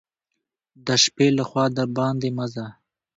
د 0.85 0.87
شپې 1.03 1.27
له 1.37 1.43
خوا 1.49 1.65
دباندي 1.77 2.29
مه 2.37 2.45
ځه! 2.53 2.65